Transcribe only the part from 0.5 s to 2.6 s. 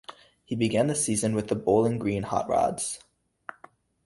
began the season with the Bowling Green Hot